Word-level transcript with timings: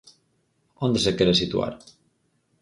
¿Onde 0.85 0.99
se 1.05 1.15
quere 1.17 1.33
situar? 1.41 1.73